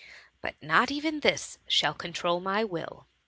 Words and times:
But 0.41 0.55
not 0.63 0.89
even 0.89 1.19
this 1.19 1.59
shall 1.67 1.93
control 1.93 2.39
my 2.39 2.63
will. 2.63 3.05